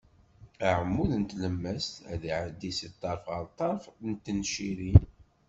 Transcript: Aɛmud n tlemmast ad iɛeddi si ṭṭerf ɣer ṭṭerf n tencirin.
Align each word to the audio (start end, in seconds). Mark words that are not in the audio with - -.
Aɛmud 0.69 1.11
n 1.15 1.23
tlemmast 1.31 1.93
ad 2.11 2.21
iɛeddi 2.29 2.71
si 2.77 2.87
ṭṭerf 2.93 3.23
ɣer 3.31 3.43
ṭṭerf 3.51 3.83
n 4.07 4.09
tencirin. 4.23 5.03